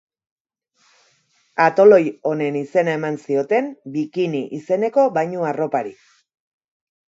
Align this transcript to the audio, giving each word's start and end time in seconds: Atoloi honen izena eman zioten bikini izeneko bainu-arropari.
Atoloi 1.65 1.99
honen 2.31 2.57
izena 2.63 2.97
eman 3.01 3.21
zioten 3.27 3.69
bikini 3.99 4.43
izeneko 4.61 5.07
bainu-arropari. 5.21 5.97